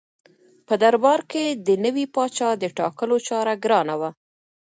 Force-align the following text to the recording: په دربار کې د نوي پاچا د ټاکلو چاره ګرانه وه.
په 0.67 0.73
دربار 0.83 1.19
کې 1.31 1.43
د 1.67 1.69
نوي 1.85 2.05
پاچا 2.15 2.49
د 2.57 2.65
ټاکلو 2.77 3.15
چاره 3.27 3.53
ګرانه 3.63 3.95
وه. 3.99 4.09